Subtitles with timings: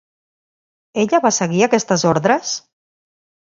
[1.01, 2.57] Ella va seguir aquestes ordres?